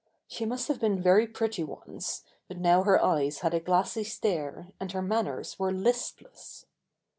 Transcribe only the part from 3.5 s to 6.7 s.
a glassy stare and her manners were listless.